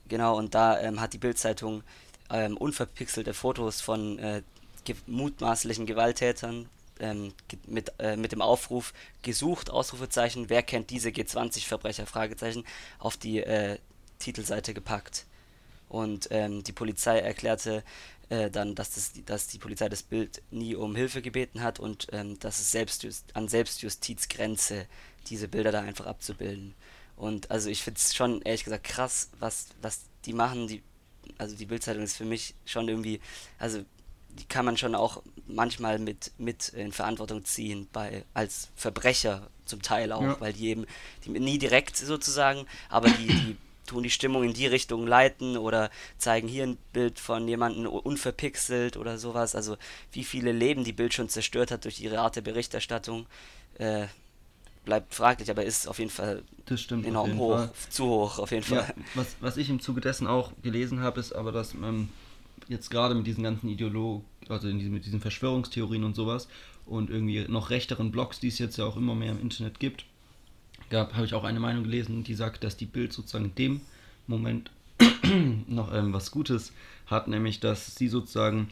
genau, 0.09 0.37
und 0.37 0.53
da 0.53 0.79
ähm, 0.81 0.99
hat 0.99 1.13
die 1.13 1.17
Bildzeitung 1.17 1.81
ähm, 2.29 2.57
unverpixelte 2.57 3.33
Fotos 3.33 3.81
von 3.81 4.19
äh, 4.19 4.41
ge 4.83 4.95
mutmaßlichen 5.07 5.85
Gewalttätern 5.85 6.69
ähm, 6.99 7.33
mit, 7.67 7.93
äh, 7.99 8.15
mit 8.15 8.31
dem 8.31 8.41
Aufruf 8.41 8.93
gesucht, 9.21 9.69
Ausrufezeichen, 9.69 10.49
wer 10.49 10.63
kennt 10.63 10.89
diese 10.89 11.09
G20-Verbrecher, 11.09 12.05
Fragezeichen, 12.05 12.63
auf 12.99 13.17
die 13.17 13.39
äh, 13.39 13.77
Titelseite 14.19 14.73
gepackt. 14.73 15.25
Und 15.89 16.27
ähm, 16.31 16.63
die 16.63 16.71
Polizei 16.71 17.19
erklärte 17.19 17.83
äh, 18.29 18.49
dann, 18.49 18.75
dass, 18.75 18.91
das, 18.95 19.11
dass 19.25 19.47
die 19.47 19.59
Polizei 19.59 19.87
das 19.89 20.03
Bild 20.03 20.41
nie 20.51 20.75
um 20.75 20.95
Hilfe 20.95 21.21
gebeten 21.21 21.61
hat 21.61 21.79
und 21.79 22.07
ähm, 22.11 22.39
dass 22.39 22.59
es 22.59 22.71
Selbstjust 22.71 23.25
an 23.35 23.47
Selbstjustiz 23.47 24.27
grenze, 24.29 24.87
diese 25.27 25.47
Bilder 25.47 25.71
da 25.71 25.81
einfach 25.81 26.05
abzubilden. 26.05 26.73
Und 27.17 27.51
also 27.51 27.69
ich 27.69 27.83
finde 27.83 27.99
es 27.99 28.15
schon 28.15 28.41
ehrlich 28.41 28.63
gesagt 28.63 28.83
krass, 28.83 29.29
was, 29.39 29.67
was 29.81 30.01
die 30.25 30.33
machen. 30.33 30.67
Die, 30.67 30.81
also 31.37 31.55
die 31.55 31.65
Bildzeitung 31.65 32.03
ist 32.03 32.17
für 32.17 32.25
mich 32.25 32.53
schon 32.65 32.87
irgendwie, 32.87 33.19
also 33.59 33.83
die 34.29 34.45
kann 34.45 34.65
man 34.65 34.77
schon 34.77 34.95
auch 34.95 35.21
manchmal 35.47 35.99
mit, 35.99 36.31
mit 36.37 36.69
in 36.69 36.91
Verantwortung 36.91 37.45
ziehen, 37.45 37.87
bei, 37.91 38.23
als 38.33 38.69
Verbrecher 38.75 39.49
zum 39.65 39.81
Teil 39.81 40.11
auch, 40.11 40.21
ja. 40.21 40.39
weil 40.39 40.53
die 40.53 40.67
eben, 40.67 40.85
die, 41.23 41.29
nie 41.29 41.57
direkt 41.57 41.97
sozusagen, 41.97 42.65
aber 42.89 43.09
die, 43.09 43.27
die 43.27 43.57
tun 43.85 44.03
die 44.03 44.09
Stimmung 44.09 44.43
in 44.43 44.53
die 44.53 44.67
Richtung 44.67 45.05
leiten 45.05 45.57
oder 45.57 45.91
zeigen 46.17 46.47
hier 46.47 46.63
ein 46.63 46.77
Bild 46.91 47.19
von 47.19 47.47
jemandem 47.47 47.85
unverpixelt 47.85 48.97
oder 48.97 49.19
sowas. 49.19 49.55
Also 49.55 49.77
wie 50.11 50.23
viele 50.23 50.51
Leben 50.51 50.83
die 50.83 50.91
Bild 50.91 51.13
schon 51.13 51.29
zerstört 51.29 51.69
hat 51.69 51.85
durch 51.85 52.01
ihre 52.01 52.19
Art 52.19 52.35
der 52.35 52.41
Berichterstattung, 52.41 53.27
äh, 53.77 54.07
bleibt 54.85 55.13
fraglich, 55.13 55.49
aber 55.49 55.65
ist 55.65 55.87
auf 55.87 55.99
jeden 55.99 56.11
Fall 56.11 56.43
enorm 56.89 57.37
hoch, 57.37 57.57
Fall. 57.57 57.71
zu 57.89 58.05
hoch 58.05 58.39
auf 58.39 58.51
jeden 58.51 58.63
Fall. 58.63 58.93
Ja, 58.95 59.03
was, 59.15 59.35
was 59.41 59.57
ich 59.57 59.69
im 59.69 59.79
Zuge 59.79 60.01
dessen 60.01 60.27
auch 60.27 60.51
gelesen 60.63 61.01
habe, 61.01 61.19
ist 61.19 61.33
aber, 61.33 61.51
dass 61.51 61.73
man 61.73 62.09
jetzt 62.67 62.89
gerade 62.89 63.15
mit 63.15 63.27
diesen 63.27 63.43
ganzen 63.43 63.69
Ideologen, 63.69 64.23
also 64.47 64.71
diesen, 64.71 64.93
mit 64.93 65.05
diesen 65.05 65.21
Verschwörungstheorien 65.21 66.03
und 66.03 66.15
sowas 66.15 66.47
und 66.85 67.09
irgendwie 67.09 67.45
noch 67.47 67.69
rechteren 67.69 68.11
Blogs, 68.11 68.39
die 68.39 68.47
es 68.47 68.59
jetzt 68.59 68.77
ja 68.77 68.85
auch 68.85 68.97
immer 68.97 69.15
mehr 69.15 69.31
im 69.31 69.41
Internet 69.41 69.79
gibt, 69.79 70.05
gab, 70.89 71.13
habe 71.13 71.25
ich 71.25 71.33
auch 71.33 71.43
eine 71.43 71.59
Meinung 71.59 71.83
gelesen, 71.83 72.23
die 72.23 72.35
sagt, 72.35 72.63
dass 72.63 72.77
die 72.77 72.85
Bild 72.85 73.13
sozusagen 73.13 73.45
in 73.45 73.55
dem 73.55 73.81
Moment 74.27 74.71
noch 75.67 75.93
ähm, 75.93 76.13
was 76.13 76.31
Gutes 76.31 76.71
hat, 77.07 77.27
nämlich 77.27 77.59
dass 77.59 77.95
sie 77.95 78.07
sozusagen 78.07 78.69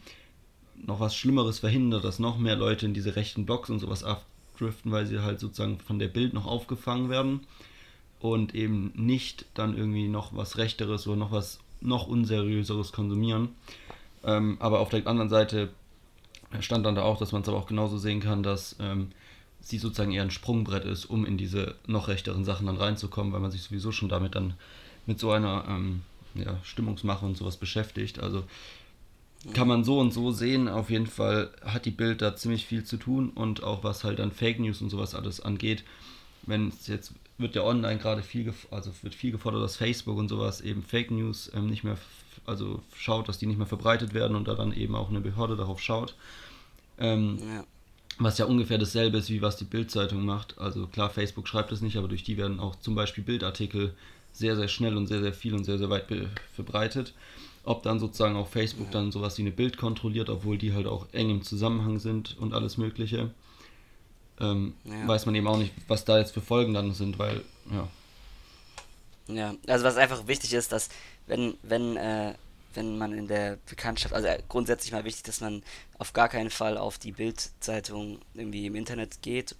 noch 0.76 1.00
was 1.00 1.14
Schlimmeres 1.14 1.60
verhindert, 1.60 2.04
dass 2.04 2.18
noch 2.18 2.38
mehr 2.38 2.56
Leute 2.56 2.86
in 2.86 2.94
diese 2.94 3.16
rechten 3.16 3.46
Blogs 3.46 3.70
und 3.70 3.78
sowas 3.78 4.04
abdriften, 4.54 4.92
weil 4.92 5.06
sie 5.06 5.20
halt 5.20 5.40
sozusagen 5.40 5.78
von 5.78 5.98
der 5.98 6.08
Bild 6.08 6.32
noch 6.32 6.46
aufgefangen 6.46 7.10
werden 7.10 7.40
und 8.20 8.54
eben 8.54 8.92
nicht 8.94 9.46
dann 9.54 9.76
irgendwie 9.76 10.08
noch 10.08 10.34
was 10.34 10.56
Rechteres 10.56 11.06
oder 11.06 11.16
noch 11.16 11.32
was 11.32 11.58
noch 11.80 12.06
unseriöseres 12.06 12.92
konsumieren. 12.92 13.50
Ähm, 14.24 14.56
aber 14.60 14.80
auf 14.80 14.88
der 14.88 15.06
anderen 15.06 15.28
Seite 15.28 15.70
stand 16.60 16.86
dann 16.86 16.94
da 16.94 17.02
auch, 17.02 17.18
dass 17.18 17.32
man 17.32 17.42
es 17.42 17.48
aber 17.48 17.58
auch 17.58 17.66
genauso 17.66 17.98
sehen 17.98 18.20
kann, 18.20 18.42
dass 18.42 18.76
ähm, 18.80 19.10
sie 19.60 19.78
sozusagen 19.78 20.12
eher 20.12 20.22
ein 20.22 20.30
Sprungbrett 20.30 20.84
ist, 20.84 21.04
um 21.04 21.26
in 21.26 21.36
diese 21.36 21.74
noch 21.86 22.08
rechteren 22.08 22.44
Sachen 22.44 22.66
dann 22.66 22.76
reinzukommen, 22.76 23.32
weil 23.32 23.40
man 23.40 23.50
sich 23.50 23.62
sowieso 23.62 23.92
schon 23.92 24.08
damit 24.08 24.34
dann 24.34 24.54
mit 25.06 25.18
so 25.18 25.30
einer 25.32 25.64
ähm, 25.68 26.02
ja, 26.34 26.58
Stimmungsmache 26.62 27.26
und 27.26 27.36
sowas 27.36 27.56
beschäftigt. 27.56 28.20
Also 28.20 28.44
kann 29.52 29.68
man 29.68 29.84
so 29.84 29.98
und 30.00 30.12
so 30.12 30.32
sehen. 30.32 30.68
Auf 30.68 30.90
jeden 30.90 31.06
Fall 31.06 31.50
hat 31.64 31.84
die 31.84 31.90
Bild 31.90 32.22
da 32.22 32.36
ziemlich 32.36 32.66
viel 32.66 32.84
zu 32.84 32.96
tun 32.96 33.30
und 33.30 33.62
auch 33.62 33.84
was 33.84 34.04
halt 34.04 34.18
dann 34.18 34.32
Fake 34.32 34.58
News 34.58 34.80
und 34.80 34.90
sowas 34.90 35.14
alles 35.14 35.40
angeht. 35.40 35.84
Wenn 36.46 36.68
es 36.68 36.86
jetzt 36.86 37.12
wird 37.38 37.56
ja 37.56 37.64
online 37.64 37.98
gerade 37.98 38.22
viel, 38.22 38.52
also 38.70 38.92
wird 39.02 39.14
viel 39.14 39.32
gefordert, 39.32 39.62
dass 39.62 39.76
Facebook 39.76 40.16
und 40.16 40.28
sowas 40.28 40.60
eben 40.60 40.82
Fake 40.82 41.10
News 41.10 41.50
ähm, 41.54 41.68
nicht 41.68 41.84
mehr, 41.84 41.98
also 42.46 42.82
schaut, 42.96 43.28
dass 43.28 43.38
die 43.38 43.46
nicht 43.46 43.58
mehr 43.58 43.66
verbreitet 43.66 44.14
werden 44.14 44.36
und 44.36 44.46
da 44.46 44.54
dann 44.54 44.72
eben 44.72 44.94
auch 44.94 45.10
eine 45.10 45.20
Behörde 45.20 45.56
darauf 45.56 45.80
schaut. 45.80 46.14
Ähm, 46.98 47.38
ja. 47.40 47.64
Was 48.18 48.38
ja 48.38 48.44
ungefähr 48.44 48.78
dasselbe 48.78 49.18
ist, 49.18 49.30
wie 49.30 49.42
was 49.42 49.56
die 49.56 49.64
Bildzeitung 49.64 50.24
macht. 50.24 50.56
Also 50.58 50.86
klar, 50.86 51.10
Facebook 51.10 51.48
schreibt 51.48 51.72
es 51.72 51.80
nicht, 51.80 51.96
aber 51.96 52.06
durch 52.06 52.22
die 52.22 52.36
werden 52.36 52.60
auch 52.60 52.76
zum 52.76 52.94
Beispiel 52.94 53.24
Bildartikel 53.24 53.94
sehr, 54.32 54.54
sehr 54.54 54.68
schnell 54.68 54.96
und 54.96 55.08
sehr, 55.08 55.20
sehr 55.20 55.32
viel 55.32 55.54
und 55.54 55.64
sehr, 55.64 55.78
sehr 55.78 55.90
weit 55.90 56.06
verbreitet. 56.54 57.14
Ob 57.64 57.82
dann 57.82 57.98
sozusagen 57.98 58.36
auch 58.36 58.48
Facebook 58.48 58.90
dann 58.90 59.10
sowas 59.10 59.38
wie 59.38 59.42
eine 59.42 59.50
Bild 59.50 59.78
kontrolliert, 59.78 60.28
obwohl 60.28 60.58
die 60.58 60.74
halt 60.74 60.86
auch 60.86 61.06
eng 61.12 61.30
im 61.30 61.42
Zusammenhang 61.42 61.98
sind 61.98 62.36
und 62.38 62.52
alles 62.52 62.76
Mögliche, 62.76 63.30
ähm, 64.40 64.74
ja. 64.84 65.08
weiß 65.08 65.26
man 65.26 65.34
eben 65.34 65.46
auch 65.46 65.56
nicht, 65.56 65.72
was 65.88 66.04
da 66.04 66.18
jetzt 66.18 66.32
für 66.32 66.40
Folgen 66.40 66.74
dann 66.74 66.92
sind, 66.92 67.18
weil, 67.18 67.42
ja. 67.70 67.88
Ja, 69.26 69.54
also 69.66 69.84
was 69.84 69.96
einfach 69.96 70.26
wichtig 70.26 70.52
ist, 70.52 70.72
dass 70.72 70.90
wenn, 71.26 71.54
wenn, 71.62 71.96
äh, 71.96 72.34
wenn 72.74 72.98
man 72.98 73.12
in 73.12 73.28
der 73.28 73.58
Bekanntschaft, 73.68 74.14
also 74.14 74.28
äh, 74.28 74.42
grundsätzlich 74.48 74.92
mal 74.92 75.04
wichtig, 75.04 75.22
dass 75.22 75.40
man 75.40 75.62
auf 75.98 76.12
gar 76.12 76.28
keinen 76.28 76.50
Fall 76.50 76.76
auf 76.76 76.98
die 76.98 77.12
Bildzeitung 77.12 78.18
irgendwie 78.34 78.66
im 78.66 78.74
Internet 78.74 79.22
geht. 79.22 79.54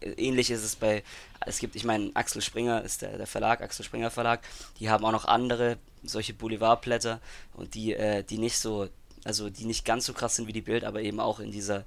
Ähnlich 0.00 0.50
ist 0.50 0.64
es 0.64 0.76
bei, 0.76 1.02
es 1.44 1.58
gibt, 1.58 1.76
ich 1.76 1.84
meine, 1.84 2.10
Axel 2.14 2.40
Springer 2.40 2.82
ist 2.82 3.02
der, 3.02 3.18
der 3.18 3.26
Verlag, 3.26 3.60
Axel 3.60 3.84
Springer 3.84 4.10
Verlag, 4.10 4.40
die 4.78 4.88
haben 4.88 5.04
auch 5.04 5.12
noch 5.12 5.24
andere 5.24 5.76
solche 6.02 6.34
Boulevardblätter 6.34 7.20
und 7.54 7.74
die, 7.74 7.94
äh, 7.94 8.22
die 8.24 8.38
nicht 8.38 8.58
so, 8.58 8.88
also 9.24 9.50
die 9.50 9.64
nicht 9.64 9.84
ganz 9.84 10.06
so 10.06 10.12
krass 10.12 10.36
sind 10.36 10.48
wie 10.48 10.52
die 10.52 10.60
Bild, 10.60 10.84
aber 10.84 11.02
eben 11.02 11.20
auch 11.20 11.40
in 11.40 11.52
dieser, 11.52 11.84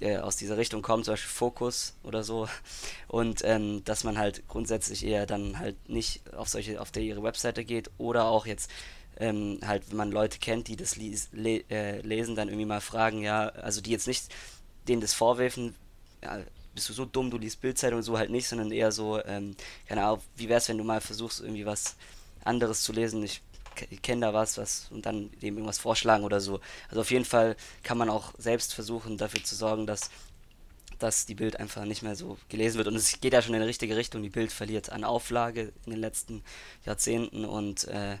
äh, 0.00 0.18
aus 0.18 0.36
dieser 0.36 0.56
Richtung 0.56 0.82
kommen, 0.82 1.04
zum 1.04 1.12
Beispiel 1.12 1.30
Fokus 1.30 1.94
oder 2.02 2.24
so. 2.24 2.48
Und 3.08 3.42
ähm, 3.44 3.84
dass 3.84 4.04
man 4.04 4.18
halt 4.18 4.46
grundsätzlich 4.48 5.04
eher 5.04 5.26
dann 5.26 5.58
halt 5.58 5.88
nicht 5.88 6.22
auf 6.34 6.48
solche, 6.48 6.80
auf 6.80 6.90
der 6.90 7.02
ihre 7.02 7.22
Webseite 7.22 7.64
geht 7.64 7.90
oder 7.98 8.26
auch 8.26 8.46
jetzt 8.46 8.70
ähm, 9.16 9.60
halt, 9.64 9.90
wenn 9.90 9.96
man 9.96 10.10
Leute 10.10 10.38
kennt, 10.38 10.68
die 10.68 10.76
das 10.76 10.96
lies, 10.96 11.28
le, 11.32 11.64
äh, 11.70 12.00
lesen, 12.00 12.34
dann 12.34 12.48
irgendwie 12.48 12.66
mal 12.66 12.80
fragen, 12.80 13.22
ja, 13.22 13.48
also 13.48 13.80
die 13.80 13.90
jetzt 13.90 14.08
nicht 14.08 14.34
denen 14.88 15.00
das 15.00 15.14
vorwerfen, 15.14 15.74
ja, 16.22 16.40
bist 16.74 16.88
du 16.88 16.92
so 16.92 17.04
dumm, 17.04 17.30
du 17.30 17.38
liest 17.38 17.60
Bildzeitung 17.60 17.98
und 17.98 18.02
so 18.02 18.18
halt 18.18 18.30
nicht, 18.30 18.48
sondern 18.48 18.72
eher 18.72 18.90
so, 18.90 19.22
ähm, 19.24 19.56
keine 19.86 20.04
Ahnung, 20.04 20.20
wie 20.36 20.48
wär's, 20.48 20.68
wenn 20.68 20.78
du 20.78 20.84
mal 20.84 21.00
versuchst, 21.00 21.40
irgendwie 21.40 21.66
was 21.66 21.96
anderes 22.44 22.82
zu 22.82 22.92
lesen. 22.92 23.22
Ich 23.22 23.42
kenne 24.02 24.26
da 24.26 24.34
was, 24.34 24.56
was 24.56 24.88
und 24.90 25.04
dann 25.06 25.30
dem 25.42 25.56
irgendwas 25.56 25.78
vorschlagen 25.78 26.24
oder 26.24 26.40
so. 26.40 26.60
Also 26.88 27.00
auf 27.00 27.10
jeden 27.10 27.24
Fall 27.24 27.56
kann 27.82 27.98
man 27.98 28.08
auch 28.08 28.32
selbst 28.38 28.74
versuchen, 28.74 29.18
dafür 29.18 29.42
zu 29.42 29.54
sorgen, 29.56 29.86
dass, 29.86 30.10
dass 30.98 31.26
die 31.26 31.34
Bild 31.34 31.58
einfach 31.58 31.84
nicht 31.84 32.02
mehr 32.02 32.14
so 32.14 32.38
gelesen 32.48 32.78
wird. 32.78 32.88
Und 32.88 32.96
es 32.96 33.20
geht 33.20 33.32
ja 33.32 33.42
schon 33.42 33.54
in 33.54 33.60
die 33.60 33.66
richtige 33.66 33.96
Richtung. 33.96 34.22
Die 34.22 34.30
Bild 34.30 34.52
verliert 34.52 34.90
an 34.90 35.04
Auflage 35.04 35.72
in 35.86 35.90
den 35.90 36.00
letzten 36.00 36.42
Jahrzehnten 36.84 37.44
und 37.44 37.84
äh, 37.88 38.18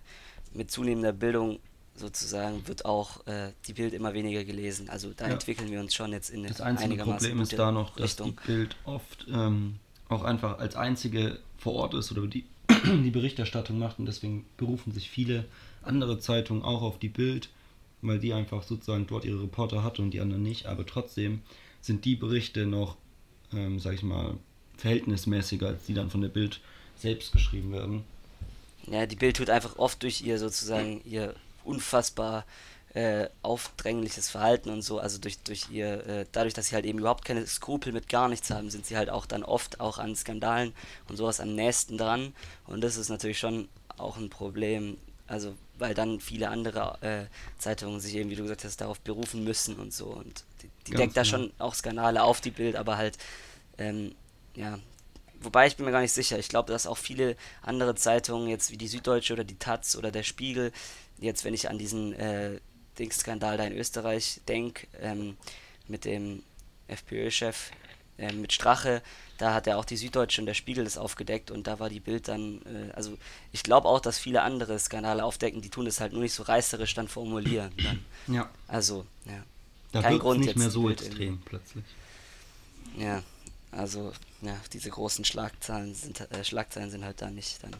mit 0.52 0.70
zunehmender 0.70 1.12
Bildung 1.12 1.60
sozusagen 1.96 2.66
wird 2.66 2.84
auch 2.84 3.26
äh, 3.26 3.52
die 3.66 3.72
Bild 3.72 3.94
immer 3.94 4.14
weniger 4.14 4.44
gelesen. 4.44 4.88
Also 4.88 5.12
da 5.16 5.26
ja. 5.26 5.34
entwickeln 5.34 5.70
wir 5.70 5.80
uns 5.80 5.94
schon 5.94 6.12
jetzt 6.12 6.30
in 6.30 6.40
eine 6.40 6.48
Das 6.48 6.60
einzige 6.60 6.96
Problem 6.96 7.40
ist 7.40 7.52
da 7.52 7.70
noch, 7.70 7.90
dass 7.94 8.10
Richtung. 8.10 8.36
die 8.42 8.46
Bild 8.46 8.76
oft 8.84 9.26
ähm, 9.32 9.76
auch 10.08 10.24
einfach 10.24 10.58
als 10.58 10.74
einzige 10.74 11.38
vor 11.58 11.74
Ort 11.74 11.94
ist 11.94 12.10
oder 12.10 12.26
die 12.26 12.44
die 12.84 13.10
Berichterstattung 13.10 13.78
macht 13.78 13.98
und 13.98 14.06
deswegen 14.06 14.44
berufen 14.56 14.92
sich 14.92 15.10
viele 15.10 15.44
andere 15.82 16.18
Zeitungen 16.18 16.62
auch 16.62 16.82
auf 16.82 16.98
die 16.98 17.08
Bild, 17.08 17.48
weil 18.02 18.18
die 18.18 18.32
einfach 18.32 18.62
sozusagen 18.62 19.06
dort 19.06 19.24
ihre 19.24 19.42
Reporter 19.42 19.82
hat 19.82 19.98
und 19.98 20.10
die 20.10 20.20
anderen 20.20 20.42
nicht, 20.42 20.66
aber 20.66 20.84
trotzdem 20.86 21.40
sind 21.80 22.04
die 22.04 22.16
Berichte 22.16 22.66
noch, 22.66 22.96
ähm, 23.52 23.78
sag 23.78 23.94
ich 23.94 24.02
mal, 24.02 24.36
verhältnismäßiger 24.76 25.68
als 25.68 25.86
die 25.86 25.94
dann 25.94 26.10
von 26.10 26.20
der 26.20 26.28
Bild 26.28 26.60
selbst 26.96 27.32
geschrieben 27.32 27.72
werden. 27.72 28.04
Ja, 28.86 29.06
die 29.06 29.16
Bild 29.16 29.36
tut 29.36 29.50
einfach 29.50 29.78
oft 29.78 30.02
durch 30.02 30.22
ihr 30.22 30.38
sozusagen 30.38 31.00
ihr 31.04 31.34
unfassbar 31.64 32.44
äh, 32.94 33.28
aufdrängliches 33.42 34.30
Verhalten 34.30 34.70
und 34.70 34.82
so, 34.82 35.00
also 35.00 35.18
durch, 35.18 35.40
durch 35.40 35.68
ihr, 35.70 36.06
äh, 36.06 36.26
dadurch, 36.30 36.54
dass 36.54 36.68
sie 36.68 36.76
halt 36.76 36.84
eben 36.84 37.00
überhaupt 37.00 37.24
keine 37.24 37.44
Skrupel 37.44 37.92
mit 37.92 38.08
gar 38.08 38.28
nichts 38.28 38.50
haben, 38.50 38.70
sind 38.70 38.86
sie 38.86 38.96
halt 38.96 39.10
auch 39.10 39.26
dann 39.26 39.42
oft 39.42 39.80
auch 39.80 39.98
an 39.98 40.14
Skandalen 40.14 40.72
und 41.08 41.16
sowas 41.16 41.40
am 41.40 41.56
nächsten 41.56 41.98
dran. 41.98 42.32
Und 42.66 42.82
das 42.82 42.96
ist 42.96 43.08
natürlich 43.08 43.38
schon 43.38 43.68
auch 43.96 44.16
ein 44.16 44.30
Problem, 44.30 44.96
also 45.26 45.54
weil 45.76 45.94
dann 45.94 46.20
viele 46.20 46.48
andere 46.50 46.98
äh, 47.00 47.60
Zeitungen 47.60 47.98
sich 47.98 48.14
eben, 48.14 48.30
wie 48.30 48.36
du 48.36 48.42
gesagt 48.42 48.62
hast, 48.62 48.80
darauf 48.80 49.00
berufen 49.00 49.42
müssen 49.42 49.74
und 49.74 49.92
so. 49.92 50.06
Und 50.06 50.44
die, 50.62 50.70
die 50.86 50.92
deckt 50.92 51.16
da 51.16 51.22
genau. 51.22 51.36
schon 51.36 51.52
auch 51.58 51.74
Skandale 51.74 52.22
auf 52.22 52.40
die 52.40 52.52
Bild, 52.52 52.76
aber 52.76 52.96
halt, 52.96 53.18
ähm, 53.76 54.14
ja, 54.54 54.78
wobei 55.40 55.66
ich 55.66 55.74
bin 55.74 55.84
mir 55.84 55.90
gar 55.90 56.00
nicht 56.00 56.12
sicher. 56.12 56.38
Ich 56.38 56.48
glaube, 56.48 56.70
dass 56.70 56.86
auch 56.86 56.98
viele 56.98 57.36
andere 57.60 57.96
Zeitungen, 57.96 58.48
jetzt 58.48 58.70
wie 58.70 58.76
die 58.76 58.86
Süddeutsche 58.86 59.32
oder 59.32 59.42
die 59.42 59.58
Taz 59.58 59.96
oder 59.96 60.12
der 60.12 60.22
Spiegel, 60.22 60.70
jetzt 61.18 61.44
wenn 61.44 61.54
ich 61.54 61.68
an 61.68 61.78
diesen 61.78 62.12
äh, 62.12 62.60
Skandal 63.12 63.56
da 63.56 63.64
in 63.64 63.76
Österreich 63.76 64.40
denke, 64.48 64.86
ähm, 65.00 65.36
mit 65.88 66.04
dem 66.04 66.42
FPÖ-Chef, 66.88 67.70
äh, 68.18 68.32
mit 68.32 68.52
Strache, 68.52 69.02
da 69.38 69.54
hat 69.54 69.66
er 69.66 69.78
auch 69.78 69.84
die 69.84 69.96
Süddeutsche 69.96 70.40
und 70.40 70.46
der 70.46 70.54
Spiegel 70.54 70.84
das 70.84 70.96
aufgedeckt 70.96 71.50
und 71.50 71.66
da 71.66 71.80
war 71.80 71.88
die 71.88 72.00
Bild 72.00 72.28
dann, 72.28 72.62
äh, 72.62 72.92
also 72.92 73.18
ich 73.52 73.62
glaube 73.62 73.88
auch, 73.88 74.00
dass 74.00 74.18
viele 74.18 74.42
andere 74.42 74.78
Skandale 74.78 75.24
aufdecken, 75.24 75.60
die 75.60 75.70
tun 75.70 75.86
das 75.86 76.00
halt 76.00 76.12
nur 76.12 76.22
nicht 76.22 76.34
so 76.34 76.44
reißerisch 76.44 76.94
dann 76.94 77.08
formulieren. 77.08 77.72
Dann. 77.82 78.04
Ja. 78.28 78.50
Also, 78.68 79.06
ja. 79.24 79.42
Da 79.92 80.02
Kein 80.02 80.18
Grund 80.18 80.40
nicht 80.40 80.56
mehr 80.56 80.70
so 80.70 80.90
extrem 80.90 81.40
plötzlich. 81.44 81.84
Ja, 82.96 83.22
also, 83.70 84.12
ja, 84.40 84.56
diese 84.72 84.90
großen 84.90 85.24
Schlagzeilen 85.24 85.94
sind, 85.94 86.20
äh, 86.20 86.44
Schlagzeilen 86.44 86.90
sind 86.90 87.04
halt 87.04 87.20
da 87.22 87.30
nicht 87.30 87.62
dann 87.62 87.74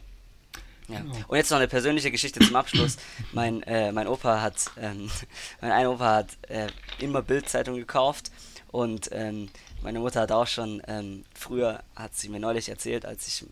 ja. 0.89 1.01
Genau. 1.01 1.15
Und 1.29 1.37
jetzt 1.37 1.51
noch 1.51 1.59
eine 1.59 1.69
persönliche 1.69 2.11
Geschichte 2.11 2.41
zum 2.41 2.57
Abschluss. 2.57 2.97
mein, 3.33 3.63
äh, 3.63 3.93
mein 3.93 4.07
Opa 4.07 4.41
hat, 4.41 4.71
ähm, 4.81 5.11
mein 5.61 5.73
ein 5.73 5.87
Opa 5.87 6.15
hat 6.17 6.29
äh, 6.49 6.69
immer 6.99 7.23
Bildzeitung 7.23 7.77
gekauft 7.77 8.31
und 8.69 9.11
ähm, 9.13 9.49
meine 9.83 10.01
Mutter 10.01 10.23
hat 10.23 10.33
auch 10.33 10.47
schon, 10.47 10.83
ähm, 10.89 11.25
früher 11.35 11.83
hat 11.95 12.15
sie 12.17 12.29
mir 12.29 12.41
neulich 12.41 12.69
erzählt, 12.69 13.05
als 13.05 13.27
ich 13.29 13.45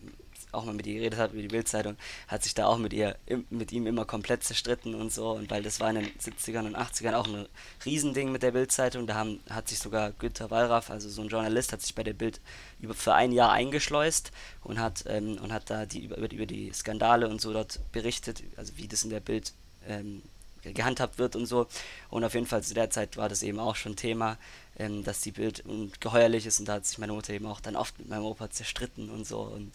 auch 0.53 0.65
mal 0.65 0.73
mit 0.73 0.87
ihr 0.87 0.95
geredet 0.95 1.19
habe 1.19 1.33
über 1.33 1.41
die 1.41 1.47
Bildzeitung, 1.47 1.97
hat 2.27 2.43
sich 2.43 2.53
da 2.53 2.67
auch 2.67 2.77
mit 2.77 2.93
ihr, 2.93 3.17
mit 3.49 3.71
ihm 3.71 3.87
immer 3.87 4.05
komplett 4.05 4.43
zerstritten 4.43 4.95
und 4.95 5.11
so. 5.11 5.31
Und 5.31 5.49
weil 5.51 5.63
das 5.63 5.79
war 5.79 5.89
in 5.89 5.95
den 5.95 6.11
70ern 6.19 6.65
und 6.65 6.77
80ern 6.77 7.13
auch 7.13 7.27
ein 7.27 7.47
Riesending 7.85 8.31
mit 8.31 8.43
der 8.43 8.51
Bildzeitung. 8.51 9.07
Da 9.07 9.15
haben, 9.15 9.39
hat 9.49 9.67
sich 9.67 9.79
sogar 9.79 10.11
Günter 10.11 10.51
Wallraff, 10.51 10.89
also 10.89 11.09
so 11.09 11.21
ein 11.21 11.27
Journalist, 11.27 11.73
hat 11.73 11.81
sich 11.81 11.95
bei 11.95 12.03
der 12.03 12.13
Bild 12.13 12.39
über, 12.79 12.93
für 12.93 13.13
ein 13.13 13.31
Jahr 13.31 13.51
eingeschleust 13.51 14.31
und 14.63 14.79
hat, 14.79 15.03
ähm, 15.07 15.37
und 15.41 15.51
hat 15.51 15.69
da 15.69 15.85
die, 15.85 16.05
über, 16.05 16.17
über 16.17 16.45
die 16.45 16.71
Skandale 16.73 17.27
und 17.27 17.41
so 17.41 17.53
dort 17.53 17.79
berichtet, 17.91 18.43
also 18.55 18.77
wie 18.77 18.87
das 18.87 19.03
in 19.03 19.09
der 19.09 19.19
Bild 19.19 19.53
ähm, 19.87 20.21
gehandhabt 20.61 21.17
wird 21.17 21.35
und 21.35 21.45
so. 21.45 21.67
Und 22.09 22.23
auf 22.23 22.33
jeden 22.33 22.45
Fall 22.45 22.63
zu 22.63 22.73
der 22.73 22.89
Zeit 22.89 23.17
war 23.17 23.29
das 23.29 23.43
eben 23.43 23.59
auch 23.59 23.75
schon 23.75 23.95
Thema, 23.95 24.37
ähm, 24.77 25.03
dass 25.03 25.21
die 25.21 25.31
Bild 25.31 25.63
geheuerlich 25.99 26.45
ist 26.45 26.59
und 26.59 26.67
da 26.67 26.73
hat 26.73 26.85
sich 26.85 26.97
meine 26.97 27.13
Mutter 27.13 27.33
eben 27.33 27.45
auch 27.45 27.59
dann 27.59 27.75
oft 27.75 27.97
mit 27.99 28.09
meinem 28.09 28.25
Opa 28.25 28.49
zerstritten 28.49 29.09
und 29.09 29.27
so. 29.27 29.41
Und 29.41 29.71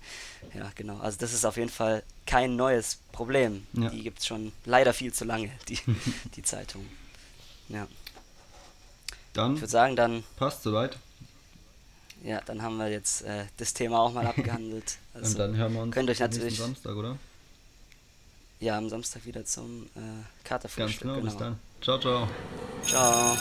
ja, 0.55 0.71
genau. 0.75 0.99
Also 0.99 1.19
das 1.19 1.33
ist 1.33 1.45
auf 1.45 1.57
jeden 1.57 1.71
Fall 1.71 2.03
kein 2.27 2.57
neues 2.57 2.99
Problem. 3.13 3.67
Ja. 3.75 3.91
Die 3.91 4.03
gibt 4.03 4.21
es 4.21 4.27
schon 4.27 4.53
leider 4.65 4.93
viel 4.93 5.13
zu 5.13 5.25
lange, 5.25 5.51
die, 5.69 5.79
die 6.37 6.43
Zeitung. 6.43 6.85
Ja. 7.69 7.87
Dann 9.35 9.55
ich 9.55 9.61
würde 9.61 9.71
sagen, 9.71 9.95
dann. 9.95 10.25
Passt 10.37 10.63
soweit. 10.63 10.99
Ja, 12.25 12.41
dann 12.41 12.63
haben 12.63 12.77
wir 12.79 12.89
jetzt 12.89 13.23
äh, 13.23 13.45
das 13.59 13.75
Thema 13.75 14.01
auch 14.01 14.13
mal 14.13 14.27
abgehandelt. 14.27 14.99
Also 15.15 15.33
und 15.33 15.39
dann 15.39 15.57
hören 15.57 15.73
wir 15.75 15.83
uns 15.83 15.95
könnt 15.95 16.11
euch 16.11 16.19
natürlich 16.19 16.59
Samstag, 16.59 16.97
oder? 16.97 17.17
Ja, 18.61 18.77
am 18.77 18.89
Samstag 18.89 19.25
wieder 19.25 19.45
zum 19.45 19.85
äh, 19.95 20.01
Katerfrühstück. 20.43 20.87
Ganz 20.87 21.01
genau, 21.01 21.15
genau, 21.15 21.25
bis 21.25 21.37
dann. 21.37 21.59
Ciao, 21.81 22.01
ciao. 22.01 22.29
Ciao. 22.85 23.37